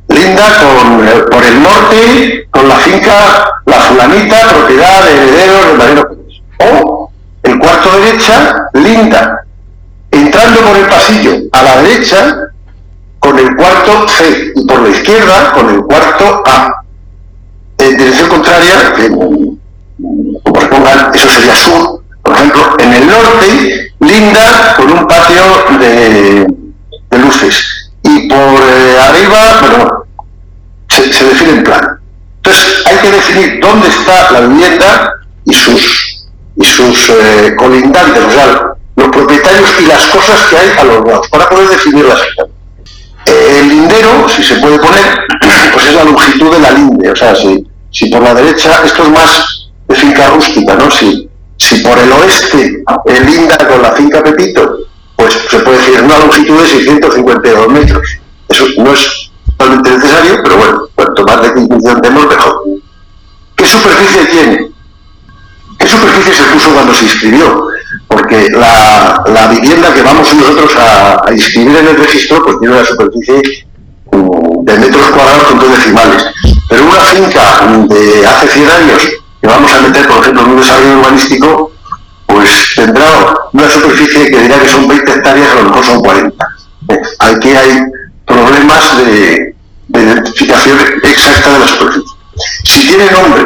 Linda 0.09 0.43
con, 0.59 1.05
por 1.29 1.43
el 1.43 1.61
norte, 1.61 2.47
con 2.49 2.67
la 2.69 2.75
finca 2.75 3.61
La 3.65 3.75
Fulanita, 3.75 4.53
propiedad 4.53 5.03
de 5.03 5.77
Mariano 5.77 6.03
O 6.59 6.96
el 7.47 7.59
cuarto 7.59 7.99
derecha, 7.99 8.69
linda, 8.73 9.45
entrando 10.11 10.61
por 10.61 10.77
el 10.77 10.85
pasillo 10.87 11.31
a 11.51 11.63
la 11.63 11.81
derecha, 11.81 12.37
con 13.19 13.39
el 13.39 13.55
cuarto 13.55 14.07
C, 14.07 14.51
y 14.55 14.65
por 14.65 14.81
la 14.81 14.89
izquierda, 14.89 15.53
con 15.53 15.69
el 15.69 15.81
cuarto 15.81 16.43
A. 16.45 16.83
En 17.77 17.97
dirección 17.97 18.29
contraria, 18.29 18.93
como 20.43 20.69
pongan, 20.69 21.11
eso 21.13 21.29
sería 21.29 21.55
sur, 21.55 22.03
por 22.23 22.33
ejemplo, 22.33 22.75
en 22.79 22.93
el 22.93 23.07
norte, 23.07 23.91
linda, 23.99 24.73
con 24.75 24.91
un 24.91 25.07
patio 25.07 25.43
de, 25.79 26.47
luces. 27.17 27.91
Y 28.03 28.27
por 28.27 28.37
eh, 28.37 28.97
arriba, 28.99 29.59
bueno, 29.61 29.89
se, 30.89 31.13
se 31.13 31.23
define 31.23 31.51
en 31.51 31.63
plan. 31.63 31.99
Entonces, 32.37 32.83
hay 32.85 32.97
que 32.97 33.11
definir 33.11 33.59
dónde 33.61 33.87
está 33.87 34.31
la 34.31 34.41
vivienda 34.41 35.13
y 35.45 35.53
sus, 35.53 35.79
y 35.79 35.79
sus 35.79 36.16
eh, 37.09 37.55
colindantes, 37.57 38.23
o 38.23 38.31
sea, 38.31 38.73
los 38.95 39.09
propietarios 39.09 39.71
y 39.81 39.85
las 39.85 40.05
cosas 40.07 40.45
que 40.49 40.57
hay 40.57 40.69
a 40.77 40.83
los 40.83 41.05
lados, 41.05 41.27
para 41.29 41.49
poder 41.49 41.69
definirlas. 41.69 42.19
Eh, 43.25 43.59
el 43.59 43.69
lindero, 43.69 44.27
si 44.29 44.43
se 44.43 44.55
puede 44.57 44.79
poner, 44.79 45.19
pues 45.73 45.85
es 45.85 45.93
la 45.93 46.03
longitud 46.03 46.51
de 46.53 46.59
la 46.59 46.71
linde, 46.71 47.11
o 47.11 47.15
sea, 47.15 47.35
si, 47.35 47.65
si 47.91 48.09
por 48.09 48.21
la 48.21 48.33
derecha, 48.33 48.81
esto 48.83 49.03
es 49.03 49.09
más 49.09 49.69
de 49.87 49.95
finca 49.95 50.29
rústica, 50.29 50.75
¿no? 50.75 50.89
Si, 50.91 51.29
si 51.57 51.81
por 51.81 51.97
el 51.97 52.11
oeste 52.11 52.83
el 53.05 53.25
linda 53.25 53.57
con 53.57 53.81
la 53.81 53.91
finca 53.93 54.23
Pepito, 54.23 54.77
pues 55.15 55.37
se 55.49 55.59
puede 55.59 55.77
decir 55.77 56.01
una 56.01 56.19
longitud 56.19 56.61
de 56.61 56.67
652 56.67 57.67
metros. 57.69 58.07
Eso 58.49 58.65
no 58.77 58.93
es 58.93 59.31
totalmente 59.57 59.89
necesario, 59.89 60.39
pero 60.43 60.57
bueno, 60.57 60.81
cuanto 60.95 61.23
más 61.23 61.41
definición 61.41 62.01
tenemos, 62.01 62.27
mejor. 62.27 62.63
¿Qué 63.55 63.65
superficie 63.65 64.25
tiene? 64.25 64.76
¿Qué 65.77 65.87
superficie 65.87 66.33
se 66.33 66.43
puso 66.43 66.73
cuando 66.73 66.93
se 66.93 67.03
inscribió? 67.03 67.67
Porque 68.07 68.49
la, 68.49 69.23
la 69.27 69.47
vivienda 69.47 69.93
que 69.93 70.01
vamos 70.01 70.33
nosotros 70.33 70.75
a, 70.77 71.31
inscribir 71.31 71.77
en 71.77 71.87
el 71.87 71.97
registro 71.97 72.43
pues 72.43 72.59
tiene 72.59 72.75
una 72.75 72.85
superficie 72.85 73.41
de 74.11 74.79
metros 74.79 75.07
cuadrados 75.11 75.43
con 75.43 75.59
dos 75.59 75.77
decimales. 75.77 76.25
Pero 76.69 76.85
una 76.85 77.01
finca 77.01 77.67
de 77.87 78.25
hace 78.25 78.47
100 78.47 78.69
años 78.69 79.09
que 79.41 79.47
vamos 79.47 79.71
a 79.71 79.81
meter, 79.81 80.07
por 80.07 80.17
ejemplo, 80.19 80.43
en 80.43 80.49
un 80.51 80.59
desarrollo 80.59 80.99
urbanístico, 80.99 81.71
pues 82.25 82.73
tendrá 82.75 83.35
una 83.53 83.69
superficie 83.69 84.29
que 84.29 84.41
dirá 84.41 84.59
que 84.59 84.69
son 84.69 84.87
20 84.87 85.11
hectáreas, 85.11 85.51
a 85.51 85.55
lo 85.55 85.63
mejor 85.69 85.85
son 85.85 86.01
40. 86.01 86.47
Aquí 87.19 87.49
hay 87.49 87.81
problemas 88.25 88.97
de, 88.97 89.55
de 89.87 90.01
identificación 90.01 90.77
exacta 91.03 91.53
de 91.53 91.59
la 91.59 91.67
superficie. 91.67 92.17
Si 92.63 92.87
tiene 92.87 93.11
nombre, 93.11 93.43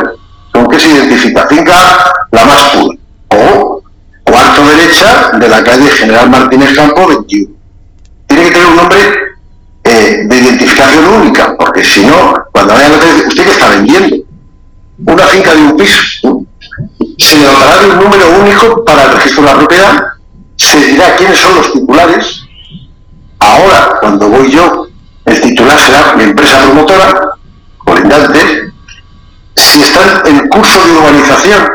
¿con 0.52 0.68
qué 0.68 0.80
se 0.80 0.90
identifica? 0.90 1.48
Finca 1.48 2.14
La 2.32 2.46
Más 2.46 2.70
Pura 2.70 2.98
o 3.30 3.84
cuarto 4.24 4.66
derecha 4.68 5.32
de 5.38 5.48
la 5.48 5.64
calle 5.64 5.90
General 5.92 6.30
Martínez 6.30 6.76
Campo 6.76 7.08
21. 7.08 7.54
Tiene 8.28 8.44
que 8.44 8.52
tener 8.52 8.68
un 8.68 8.76
nombre 8.76 8.98
eh, 9.84 10.18
de 10.26 10.38
identificación 10.38 11.08
única, 11.08 11.56
porque 11.58 11.84
si 11.84 12.06
no, 12.06 12.34
cuando 12.52 12.74
vaya 12.74 12.88
a 12.88 12.92
usted, 12.92 13.28
¿usted 13.28 13.44
que 13.44 13.52
está 13.52 13.70
vendiendo? 13.70 14.18
Una 15.06 15.28
finca 15.28 15.54
de 15.54 15.62
un 15.62 15.78
piso. 15.78 16.46
Se 17.18 17.38
le 17.38 17.46
dará 17.46 17.88
un 17.88 18.04
número 18.04 18.30
único 18.40 18.84
para 18.84 19.06
el 19.06 19.14
registro 19.14 19.44
de 19.44 19.50
la 19.50 19.58
propiedad, 19.58 20.04
se 20.56 20.86
dirá 20.86 21.16
quiénes 21.16 21.40
son 21.40 21.56
los 21.56 21.74
titulares. 21.74 22.44
Ahora, 23.40 23.98
cuando 24.00 24.30
voy 24.30 24.52
yo 24.52 24.88
el 25.26 25.42
titular 25.42 25.80
será 25.80 26.14
mi 26.16 26.24
empresa 26.24 26.64
promotora, 26.64 27.32
colindante. 27.78 28.71
Si 29.72 29.82
están 29.82 30.22
en 30.26 30.50
curso 30.50 30.86
de 30.86 30.92
urbanización, 30.92 31.66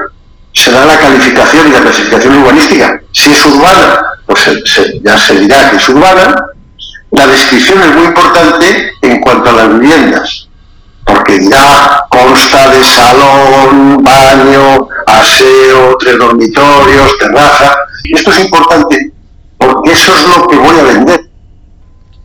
será 0.53 0.85
la 0.85 0.99
calificación 0.99 1.69
y 1.69 1.71
la 1.71 1.81
clasificación 1.81 2.43
urbanística. 2.43 3.01
Si 3.11 3.33
es 3.33 3.47
urbana, 3.47 4.03
pues 4.27 4.51
ya 5.03 5.17
se 5.17 5.41
dirá 5.41 5.71
que 5.71 5.77
es 5.79 5.89
urbana. 5.89 6.37
La 7.13 7.27
descripción 7.27 7.83
es 7.83 7.95
muy 7.95 8.05
importante 8.05 8.93
en 9.01 9.21
cuanto 9.23 9.49
a 9.49 9.53
las 9.55 9.81
viviendas, 9.81 10.47
porque 11.07 11.49
ya 11.49 12.05
consta 12.11 12.69
de 12.69 12.85
salón, 12.85 14.05
baño, 14.05 14.89
aseo, 15.07 15.97
tres 15.99 16.19
dormitorios, 16.19 17.17
terraza. 17.19 17.79
Esto 18.05 18.31
es 18.31 18.41
importante 18.41 19.11
porque 19.57 19.93
eso 19.93 20.15
es 20.15 20.37
lo 20.37 20.47
que 20.47 20.57
voy 20.57 20.79
a 20.79 20.83
vender 20.83 21.31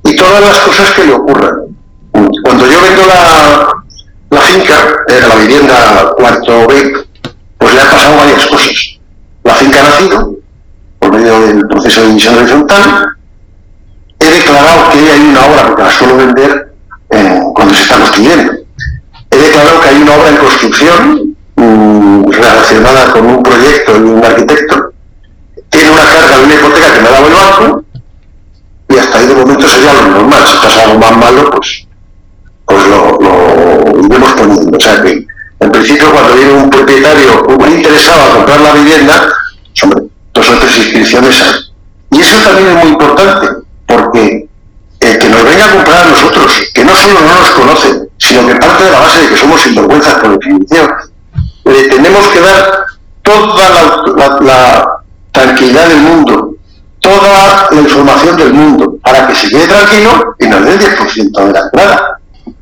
y 0.03 0.15
todas 0.17 0.41
las 0.41 0.59
cosas 0.59 0.91
que 0.91 1.05
le 1.05 1.13
ocurran. 1.13 1.55
Cuando 2.43 2.67
yo 2.67 2.81
vendo 2.81 3.07
la 3.07 3.70
vivienda 5.51 6.13
cuarto 6.17 6.67
B, 6.67 7.05
pues 7.57 7.73
le 7.73 7.81
han 7.81 7.89
pasado 7.89 8.17
varias 8.17 8.45
cosas. 8.47 8.99
La 9.43 9.53
finca 9.55 9.79
ha 9.79 9.83
nacido 9.83 10.35
por 10.99 11.13
medio 11.13 11.39
del 11.41 11.67
proceso 11.67 12.01
de 12.01 12.07
división 12.07 12.37
horizontal. 12.37 13.17
He 14.19 14.29
declarado 14.29 14.91
que 14.91 14.99
hay 14.99 15.21
una 15.21 15.45
obra, 15.45 15.67
porque 15.67 15.83
la 15.83 15.91
suelo 15.91 16.17
vender 16.17 16.73
cuando 17.53 17.73
se 17.73 17.83
está 17.83 17.97
construyendo. 17.97 18.53
He 19.29 19.37
declarado 19.37 19.81
que 19.81 19.89
hay 19.89 20.01
una 20.01 20.13
obra 20.13 20.29
en 20.29 20.37
construcción 20.37 21.35
mmm, 21.55 22.31
relacionada 22.31 23.11
con 23.11 23.25
un 23.25 23.43
proyecto 23.43 23.97
y 23.97 24.01
un 24.01 24.23
arquitecto. 24.23 24.93
Tiene 25.69 25.91
una 25.91 26.07
carga 26.07 26.37
de 26.37 26.45
una 26.45 26.55
hipoteca 26.55 26.93
que 26.93 27.01
me 27.01 27.07
ha 27.07 27.11
dado 27.11 27.27
el 27.27 27.33
banco 27.33 27.83
y 28.89 28.97
hasta 28.97 29.17
ahí 29.17 29.27
de 29.27 29.35
momento 29.35 29.67
sería 29.67 29.93
lo 29.93 30.07
normal. 30.07 30.47
Si 30.47 30.57
pasa 30.57 30.83
algo 30.83 30.99
más 30.99 31.17
malo, 31.17 31.49
pues, 31.49 31.87
pues 32.65 32.87
lo, 32.87 33.17
lo 33.19 34.05
iremos 34.05 34.33
poniendo. 34.33 34.77
O 34.77 34.79
sea 34.79 35.01
que, 35.01 35.25
principio, 35.81 36.11
cuando 36.11 36.35
viene 36.35 36.53
un 36.53 36.69
propietario 36.69 37.43
muy 37.59 37.69
interesado 37.73 38.23
a 38.23 38.35
comprar 38.35 38.61
la 38.61 38.73
vivienda, 38.73 39.33
hombre, 39.83 40.03
dos 40.33 40.49
o 40.49 40.53
tres 40.59 40.77
inscripciones 40.77 41.41
hay. 41.41 42.19
Y 42.19 42.21
eso 42.21 42.37
también 42.43 42.67
es 42.67 42.83
muy 42.83 42.91
importante, 42.93 43.47
porque 43.87 44.49
el 44.99 45.17
que 45.17 45.29
nos 45.29 45.43
venga 45.43 45.65
a 45.65 45.71
comprar 45.71 46.01
a 46.01 46.09
nosotros, 46.11 46.61
que 46.73 46.85
no 46.85 46.95
solo 46.95 47.21
no 47.21 47.35
nos 47.39 47.49
conoce, 47.51 48.09
sino 48.17 48.47
que 48.47 48.55
parte 48.55 48.83
de 48.83 48.91
la 48.91 48.99
base 48.99 49.21
de 49.21 49.27
que 49.29 49.37
somos 49.37 49.61
sinvergüenzas 49.61 50.15
por 50.15 50.37
definición, 50.37 50.89
tenemos 51.63 52.27
que 52.27 52.39
dar 52.39 52.85
toda 53.23 53.69
la 54.41 54.85
tranquilidad 55.31 55.87
del 55.87 56.01
mundo, 56.01 56.55
toda 56.99 57.69
la 57.71 57.81
información 57.81 58.37
del 58.37 58.53
mundo, 58.53 58.97
para 59.01 59.27
que 59.27 59.35
se 59.35 59.49
quede 59.49 59.67
tranquilo 59.67 60.35
y 60.39 60.47
nos 60.47 60.63
dé 60.63 60.73
el 60.73 60.79
10% 60.79 61.45
de 61.45 61.53
la 61.53 61.59
entrada. 61.59 62.17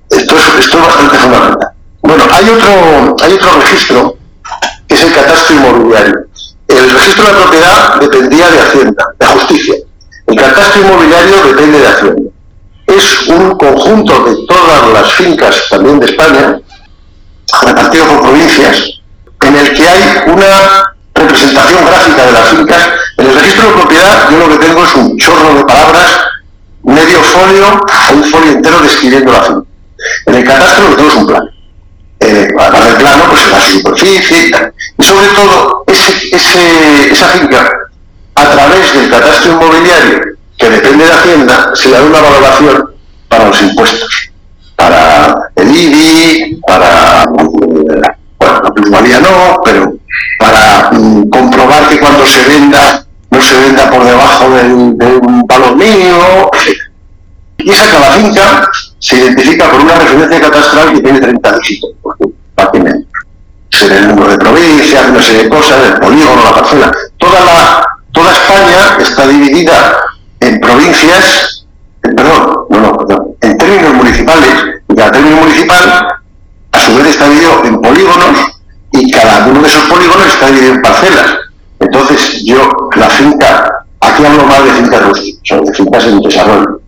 Esto 0.10 0.38
es, 0.38 0.48
esto 0.60 0.78
es 0.78 0.88
bastante 0.88 1.18
fundamental. 1.18 1.49
Hay 2.50 2.56
otro, 3.34 3.60
registro 3.62 4.18
que 4.88 4.96
es 4.96 5.04
el 5.04 5.14
catastro 5.14 5.56
inmobiliario. 5.56 6.16
El 6.68 6.90
registro 6.90 7.26
de 7.26 7.34
propiedad 7.34 8.00
dependía 8.00 8.50
de 8.50 8.60
Hacienda, 8.60 9.06
de 9.20 9.26
Justicia. 9.28 9.76
El 10.26 10.36
catastro 10.36 10.82
inmobiliario 10.82 11.44
depende 11.44 11.80
de 11.80 11.88
Hacienda. 11.88 12.32
Es 12.88 13.28
un 13.28 13.52
conjunto 13.52 14.24
de 14.24 14.48
todas 14.48 14.92
las 14.92 15.14
fincas, 15.14 15.62
también 15.70 16.00
de 16.00 16.08
España, 16.08 16.60
repartido 17.62 18.06
por 18.08 18.22
provincias, 18.22 19.00
en 19.46 19.56
el 19.56 19.74
que 19.76 19.88
hay 19.88 20.24
una 20.26 20.96
representación 21.14 21.86
gráfica 21.86 22.26
de 22.26 22.32
las 22.32 22.50
fincas. 22.50 22.90
En 23.18 23.28
el 23.28 23.36
registro 23.36 23.68
de 23.68 23.74
propiedad 23.74 24.32
yo 24.32 24.38
lo 24.40 24.50
que 24.50 24.66
tengo 24.66 24.84
es 24.86 24.96
un 24.96 25.18
chorro 25.20 25.54
de 25.54 25.66
palabras, 25.66 26.18
medio 26.82 27.22
folio 27.22 27.80
un 28.12 28.24
folio 28.24 28.52
entero 28.54 28.80
describiendo 28.82 29.34
la 29.34 29.44
finca. 29.44 29.70
En 30.26 30.34
el 30.34 30.44
catastro 30.44 30.86
lo 30.86 30.90
que 30.90 30.96
tengo 30.96 31.10
es 31.10 31.16
un 31.16 31.28
plan. 31.28 31.59
Eh, 32.22 32.48
para 32.58 32.90
el 32.90 32.96
plano 32.96 33.24
pues 33.30 33.42
será 33.42 33.62
su 33.62 33.78
superficie 33.78 34.52
y 34.98 35.04
sobre 35.04 35.28
todo, 35.28 35.86
ese, 35.88 37.12
esa 37.12 37.28
finca, 37.30 37.72
a 38.36 38.50
través 38.50 38.94
del 38.94 39.10
catastro 39.10 39.54
inmobiliario, 39.54 40.22
que 40.58 40.70
depende 40.70 41.06
de 41.06 41.14
Hacienda, 41.14 41.72
se 41.76 41.90
le 41.90 41.96
da 41.98 42.04
una 42.04 42.22
valoración 42.22 42.92
para 43.30 43.46
los 43.48 43.62
impuestos, 43.62 44.32
para 44.76 45.34
el 45.56 45.76
IBI, 45.76 46.62
para, 46.68 47.26
bueno, 47.26 48.64
la 48.64 48.70
plusvalía 48.74 49.20
no, 49.22 49.62
pero 49.64 49.94
para 50.40 50.92
mm, 50.92 51.30
comprobar 51.30 51.88
que 51.88 52.00
cuando 52.00 52.28
se 52.28 52.46
venda, 52.46 53.06
no 53.32 53.42
se 53.42 53.60
venda 53.62 53.90
por 53.90 54.04
debajo 54.04 54.50
del, 54.52 54.98
de 54.98 55.06
un 55.06 55.42
valor 55.48 55.76
mínimo, 55.78 56.52
y 57.58 57.72
esa 57.72 57.92
cada 57.92 58.12
finca 58.12 58.70
se 59.00 59.18
identifica 59.18 59.70
por 59.70 59.82
una 59.82 59.96
referencia 59.96 60.42
catastral 60.42 60.94
que 60.94 61.02
tiene 61.02 61.20
30 61.20 61.60
dígitos, 61.60 61.92
para 62.56 62.72
que 62.72 62.84
ser 63.70 63.92
el 63.94 64.08
número 64.10 64.32
de 64.32 64.38
provincias, 64.38 65.10
una 65.10 65.22
serie 65.22 65.44
de 65.44 65.50
cosas, 65.50 65.78
el 65.86 66.00
polígono, 66.00 66.44
la 66.44 66.54
parcela. 66.54 66.92
Toda, 67.18 67.40
la, 67.40 67.84
toda 68.12 68.32
España 68.32 68.98
está 69.00 69.28
dividida 69.28 70.00
en 70.42 70.60
provincias, 70.60 71.66
perdón, 72.02 72.66
no, 72.70 72.80
no, 72.80 72.98
perdón, 72.98 73.36
en 73.42 73.58
términos 73.58 73.94
municipales, 73.94 74.50
y 74.90 74.96
cada 74.96 75.12
término 75.12 75.38
municipal 75.38 76.20
a 76.72 76.80
su 76.80 76.96
vez 76.96 77.08
está 77.08 77.30
dividido 77.30 77.64
en 77.66 77.82
polígonos 77.82 78.38
y 78.92 79.12
cada 79.12 79.48
uno 79.48 79.62
de 79.62 79.68
esos 79.68 79.84
polígonos 79.84 80.28
está 80.28 80.48
dividido 80.48 80.74
en 80.74 80.82
parcelas. 80.82 81.38
Entonces 81.80 82.44
yo, 82.44 82.90
la 82.96 83.10
finca, 83.10 83.86
aquí 84.02 84.26
hablo 84.26 84.44
más 84.46 84.64
de 84.66 84.72
fincas 84.72 85.08
rústicas, 85.08 85.62
de 85.66 85.74
fincas 85.74 86.06
en 86.06 86.20
desarrollo. 86.20 86.82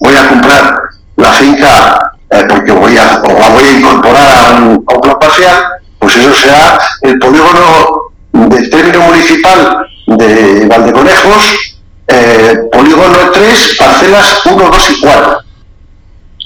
Voy 0.00 0.14
a 0.14 0.28
comprar 0.28 0.89
la 1.20 1.32
finca 1.32 2.12
eh, 2.30 2.44
porque 2.48 2.72
voy 2.72 2.96
a, 2.96 3.20
la 3.22 3.48
voy 3.48 3.64
a 3.64 3.72
incorporar 3.72 4.30
a 4.30 4.56
un, 4.56 4.84
parcial, 5.20 5.64
pues 5.98 6.16
eso 6.16 6.32
será 6.32 6.78
el 7.02 7.18
polígono 7.18 8.12
del 8.32 8.70
término 8.70 9.00
municipal 9.00 9.86
de 10.06 10.66
Valdeconejos, 10.66 11.78
eh, 12.06 12.56
polígono 12.72 13.30
3, 13.32 13.76
parcelas 13.76 14.46
1, 14.46 14.70
2 14.70 14.90
y 14.90 15.00
4. 15.00 15.38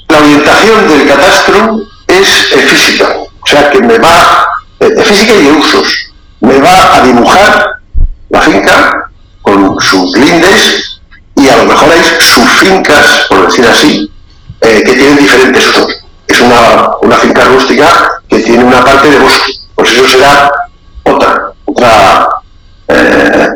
La 0.09 0.17
orientación 0.17 0.87
del 0.87 1.07
catastro 1.07 1.81
es 2.07 2.51
eh, 2.51 2.57
física, 2.57 3.15
o 3.19 3.47
sea 3.47 3.69
que 3.69 3.79
me 3.81 3.99
va, 3.99 4.47
física 5.03 5.33
y 5.33 5.43
de 5.43 5.51
usos, 5.51 6.13
me 6.41 6.59
va 6.59 6.95
a 6.95 7.01
dibujar 7.01 7.65
la 8.29 8.41
finca 8.41 9.11
con 9.43 9.79
sus 9.79 10.17
lindes 10.17 10.99
y 11.35 11.47
a 11.47 11.57
lo 11.57 11.65
mejor 11.65 11.91
hay 11.91 12.01
sus 12.19 12.49
fincas, 12.59 13.25
por 13.29 13.45
decir 13.45 13.65
así, 13.67 14.11
eh, 14.65 14.83
que 14.83 14.93
tienen 14.93 15.17
diferentes 15.17 15.67
usos. 15.67 16.03
Es 16.27 16.41
una, 16.41 16.89
una 17.01 17.15
finca 17.17 17.43
rústica 17.45 18.21
que 18.27 18.39
tiene 18.39 18.63
una 18.63 18.83
parte 18.83 19.11
de 19.11 19.19
bosque, 19.19 19.51
pues 19.75 19.91
eso 19.93 20.07
será 20.07 20.51
otra, 21.03 21.51
otra 21.65 22.29
eh, 22.87 23.49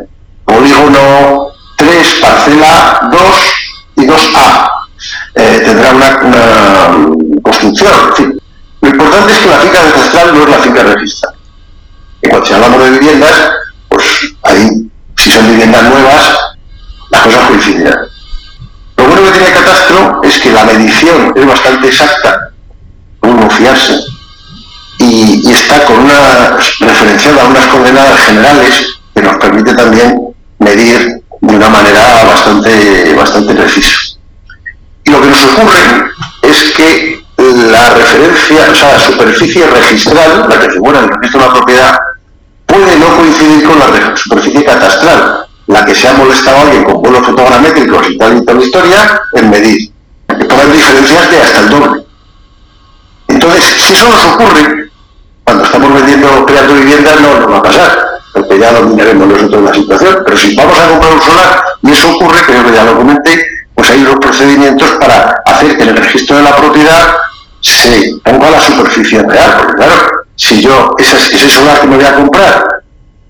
polígono 0.44 1.48
3, 1.76 2.18
parcela 2.20 3.08
2 3.10 3.52
y 3.96 4.06
2A. 4.06 4.70
Eh, 5.34 5.62
tendrá 5.64 5.90
una, 5.90 7.40
construcción, 7.42 7.92
en 7.92 8.16
fin. 8.16 8.40
Lo 8.82 8.88
importante 8.88 9.32
es 9.32 9.38
que 9.40 9.50
la 9.50 9.58
finca 9.58 9.80
ancestral 9.80 10.34
no 10.34 10.44
es 10.44 10.50
la 10.50 10.58
finca 10.58 10.82
registrada. 10.84 11.36
Y 12.22 12.28
cuando 12.28 12.46
si 12.46 12.54
hablamos 12.54 12.84
de 12.84 12.90
viviendas, 12.90 13.50
pues 13.88 14.34
ahí, 14.44 14.68
si 15.16 15.30
son 15.32 15.50
viviendas 15.50 15.82
nuevas, 15.84 16.38
las 17.10 17.22
cosas 17.22 17.48
coincidirán. 17.48 18.09
Que 20.40 20.52
la 20.52 20.64
medición 20.64 21.32
es 21.36 21.46
bastante 21.46 21.88
exacta, 21.88 22.50
uno 23.22 23.50
fiarse, 23.50 24.00
y, 24.98 25.50
está 25.50 25.84
con 25.84 26.00
una 26.00 26.56
referenciada 26.80 27.42
a 27.42 27.48
unas 27.48 27.66
coordenadas 27.66 28.20
generales 28.26 28.86
que 29.14 29.22
nos 29.22 29.36
permite 29.36 29.74
también 29.74 30.34
medir 30.58 31.22
de 31.40 31.56
una 31.56 31.68
manera 31.68 32.24
bastante, 32.24 33.14
bastante 33.14 33.54
precisa. 33.54 33.96
Y 35.04 35.10
lo 35.10 35.20
que 35.22 35.28
nos 35.28 35.44
ocurre 35.44 36.10
es 36.42 36.72
que 36.72 37.24
la 37.38 37.94
referencia, 37.94 38.70
o 38.70 38.74
sea, 38.74 38.92
la 38.92 39.00
superficie 39.00 39.66
registral, 39.66 40.46
la 40.48 40.60
que 40.60 40.70
figura 40.70 40.98
en 40.98 41.04
el 41.06 41.10
registro 41.10 41.40
de 41.40 41.46
la 41.46 41.52
propiedad, 41.52 41.98
puede 42.66 42.98
no 42.98 43.16
coincidir 43.16 43.64
con 43.64 43.78
la 43.78 44.16
superficie 44.16 44.64
catastral, 44.64 45.46
la 45.66 45.84
que 45.84 45.94
se 45.94 46.08
ha 46.08 46.12
molestado 46.12 46.60
alguien 46.60 46.84
con 46.84 47.00
vuelos 47.00 47.26
fotogramétricos 47.26 48.10
y 48.10 48.18
tal 48.18 48.38
y 48.38 48.44
tal 48.44 48.62
historia 48.62 49.20
en 49.32 49.50
medir. 49.50 49.89
Puede 50.44 50.62
haber 50.62 50.76
diferencias 50.76 51.30
de 51.30 51.42
hasta 51.42 51.60
el 51.60 51.68
doble. 51.68 52.02
Entonces, 53.28 53.64
si 53.78 53.94
eso 53.94 54.08
nos 54.08 54.24
ocurre, 54.24 54.90
cuando 55.44 55.64
estamos 55.64 55.94
vendiendo, 55.94 56.46
creando 56.46 56.74
viviendas, 56.74 57.20
no 57.20 57.40
nos 57.40 57.50
va 57.50 57.58
a 57.58 57.62
pasar, 57.62 57.98
porque 58.32 58.58
ya 58.58 58.72
dominaremos 58.72 59.26
nosotros 59.28 59.62
la 59.62 59.74
situación. 59.74 60.22
Pero 60.24 60.36
si 60.36 60.56
vamos 60.56 60.78
a 60.78 60.88
comprar 60.88 61.12
un 61.12 61.22
solar 61.22 61.62
y 61.82 61.90
eso 61.92 62.10
ocurre, 62.10 62.42
creo 62.46 62.64
que 62.64 62.72
ya 62.72 62.84
lo 62.84 62.96
comenté, 62.96 63.44
pues 63.74 63.90
hay 63.90 64.00
unos 64.00 64.16
procedimientos 64.16 64.90
para 65.00 65.34
hacer 65.46 65.76
que 65.76 65.84
el 65.84 65.96
registro 65.96 66.36
de 66.36 66.42
la 66.42 66.56
propiedad 66.56 67.16
se 67.60 68.20
ponga 68.24 68.50
la 68.50 68.60
superficie 68.60 69.22
real. 69.22 69.54
Porque 69.58 69.76
claro, 69.76 70.10
si 70.36 70.60
yo 70.60 70.94
ese, 70.98 71.16
ese 71.16 71.50
solar 71.50 71.80
que 71.80 71.86
me 71.86 71.96
voy 71.96 72.04
a 72.04 72.14
comprar 72.14 72.82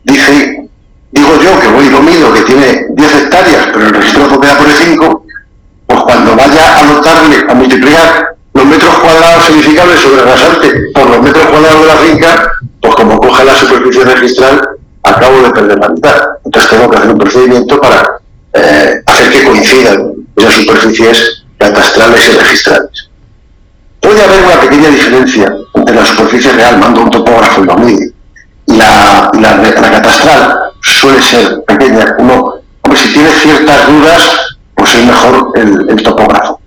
dice 0.04 0.68
digo 1.12 1.40
yo 1.42 1.58
que 1.60 1.68
voy 1.68 1.88
lo 1.88 2.00
mido, 2.00 2.32
que 2.32 2.42
tiene 2.42 2.86
10 2.90 3.14
hectáreas, 3.16 3.68
pero 3.72 3.86
el 3.86 3.94
registro 3.94 4.22
de 4.22 4.28
propiedad 4.28 4.58
pone 4.58 4.74
5, 4.74 5.22
pues 5.22 5.29
cuando 6.10 6.34
vaya 6.34 6.76
a 6.76 6.82
notarle, 6.82 7.36
a 7.48 7.54
multiplicar 7.54 8.34
los 8.52 8.64
metros 8.64 8.94
cuadrados 8.98 9.48
edificables 9.50 10.00
sobre 10.00 10.22
el 10.22 10.28
rasante 10.28 10.72
por 10.92 11.08
los 11.08 11.22
metros 11.22 11.46
cuadrados 11.46 11.80
de 11.82 11.86
la 11.86 11.96
finca, 11.96 12.52
pues 12.80 12.94
como 12.96 13.18
coge 13.18 13.44
la 13.44 13.54
superficie 13.54 14.04
registral, 14.04 14.70
acabo 15.04 15.40
de 15.40 15.50
perder 15.50 15.78
la 15.78 15.88
mitad. 15.88 16.16
Entonces 16.44 16.70
tengo 16.70 16.90
que 16.90 16.96
hacer 16.96 17.10
un 17.10 17.18
procedimiento 17.18 17.80
para 17.80 18.02
eh, 18.54 18.94
hacer 19.06 19.30
que 19.30 19.44
coincidan 19.44 20.14
esas 20.34 20.54
superficies 20.54 21.44
catastrales 21.58 22.28
y 22.28 22.38
registrales. 22.38 23.10
Puede 24.00 24.24
haber 24.24 24.42
una 24.42 24.60
pequeña 24.62 24.88
diferencia 24.88 25.54
entre 25.74 25.94
la 25.94 26.06
superficie 26.06 26.52
real, 26.52 26.78
mando 26.78 27.02
un 27.02 27.10
topógrafo 27.10 27.62
y 27.62 27.66
lo 27.66 27.76
mide, 27.76 28.12
y 28.66 28.76
la, 28.76 29.30
la, 29.38 29.90
catastral, 29.92 30.58
suele 30.80 31.22
ser 31.22 31.62
pequeña. 31.66 32.16
Uno, 32.18 32.54
si 32.96 33.12
tiene 33.12 33.30
ciertas 33.30 33.86
dudas, 33.86 34.49
pues 34.80 34.94
es 34.94 35.04
mejor 35.04 35.52
el, 35.56 36.02
topógrafo. 36.02 36.60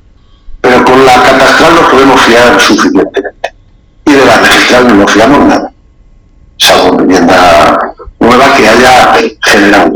Pero 0.62 0.86
con 0.86 1.06
la 1.06 1.14
catastral 1.24 1.76
nos 1.76 1.90
podemos 1.90 2.22
fiar 2.22 2.62
suficientemente. 2.62 3.24
Y 4.06 4.12
de 4.12 4.26
la 4.26 4.38
registral 4.38 4.88
no 4.88 4.96
nos 4.96 5.12
fiamos 5.12 5.40
nada, 5.46 5.74
salvo 6.58 6.98
vivienda 6.98 7.80
nueva 8.20 8.54
que 8.56 8.68
haya 8.68 9.14
generado. 9.42 9.92